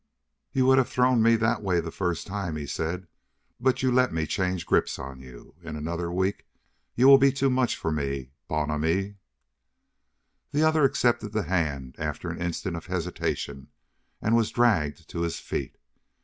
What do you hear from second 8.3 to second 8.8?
bon